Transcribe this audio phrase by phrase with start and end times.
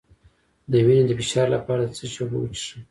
[0.71, 2.79] د وینې د فشار لپاره د څه شي اوبه وڅښم؟